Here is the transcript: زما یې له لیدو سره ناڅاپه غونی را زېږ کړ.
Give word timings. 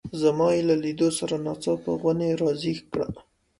زما 0.21 0.47
یې 0.55 0.61
له 0.69 0.75
لیدو 0.83 1.09
سره 1.19 1.35
ناڅاپه 1.45 1.91
غونی 2.01 2.31
را 2.39 2.49
زېږ 2.61 2.79
کړ. 2.91 2.99